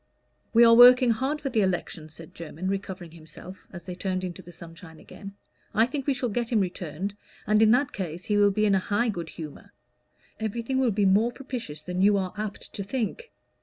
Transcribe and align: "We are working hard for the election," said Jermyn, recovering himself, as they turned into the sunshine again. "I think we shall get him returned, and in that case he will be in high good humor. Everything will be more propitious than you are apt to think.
"We 0.51 0.63
are 0.65 0.73
working 0.73 1.11
hard 1.11 1.41
for 1.41 1.49
the 1.51 1.59
election," 1.61 2.09
said 2.09 2.33
Jermyn, 2.33 2.67
recovering 2.67 3.11
himself, 3.11 3.67
as 3.71 3.83
they 3.83 3.93
turned 3.93 4.23
into 4.23 4.41
the 4.41 4.51
sunshine 4.51 4.99
again. 4.99 5.35
"I 5.75 5.85
think 5.85 6.07
we 6.07 6.15
shall 6.15 6.29
get 6.29 6.49
him 6.51 6.59
returned, 6.59 7.13
and 7.45 7.61
in 7.61 7.69
that 7.69 7.91
case 7.91 8.23
he 8.23 8.35
will 8.35 8.49
be 8.49 8.65
in 8.65 8.73
high 8.73 9.09
good 9.09 9.29
humor. 9.29 9.73
Everything 10.39 10.79
will 10.79 10.89
be 10.89 11.05
more 11.05 11.31
propitious 11.31 11.83
than 11.83 12.01
you 12.01 12.17
are 12.17 12.33
apt 12.35 12.73
to 12.73 12.81
think. 12.83 13.31